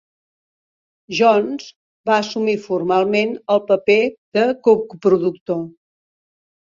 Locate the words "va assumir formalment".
2.09-3.35